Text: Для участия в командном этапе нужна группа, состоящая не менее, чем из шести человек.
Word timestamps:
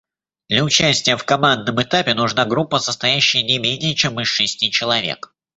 Для 0.49 0.63
участия 0.63 1.15
в 1.15 1.23
командном 1.25 1.79
этапе 1.83 2.15
нужна 2.15 2.45
группа, 2.45 2.79
состоящая 2.79 3.43
не 3.43 3.59
менее, 3.59 3.93
чем 3.93 4.19
из 4.19 4.27
шести 4.29 4.71
человек. 4.71 5.31